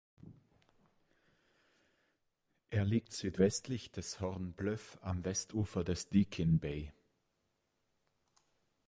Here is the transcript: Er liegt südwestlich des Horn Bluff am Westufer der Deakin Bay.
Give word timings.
Er 2.71 2.83
liegt 2.85 3.13
südwestlich 3.13 3.91
des 3.91 4.19
Horn 4.19 4.53
Bluff 4.53 4.97
am 5.03 5.23
Westufer 5.23 5.83
der 5.83 5.95
Deakin 6.11 6.57
Bay. 6.57 6.91